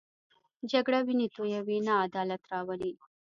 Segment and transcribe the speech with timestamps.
[0.71, 2.93] جګړه وینې تویوي، نه عدالت راولي